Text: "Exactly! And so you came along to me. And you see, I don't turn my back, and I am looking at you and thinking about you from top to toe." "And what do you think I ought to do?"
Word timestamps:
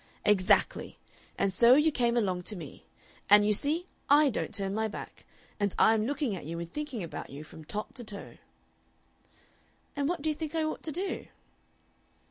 "Exactly! 0.25 0.97
And 1.37 1.53
so 1.53 1.75
you 1.75 1.91
came 1.91 2.17
along 2.17 2.41
to 2.49 2.55
me. 2.55 2.87
And 3.29 3.45
you 3.45 3.53
see, 3.53 3.85
I 4.09 4.31
don't 4.31 4.51
turn 4.51 4.73
my 4.73 4.87
back, 4.87 5.27
and 5.59 5.75
I 5.77 5.93
am 5.93 6.07
looking 6.07 6.35
at 6.35 6.43
you 6.43 6.57
and 6.59 6.73
thinking 6.73 7.03
about 7.03 7.29
you 7.29 7.43
from 7.43 7.63
top 7.63 7.93
to 7.93 8.03
toe." 8.03 8.37
"And 9.95 10.09
what 10.09 10.23
do 10.23 10.29
you 10.29 10.33
think 10.33 10.55
I 10.55 10.63
ought 10.63 10.81
to 10.81 10.91
do?" 10.91 11.27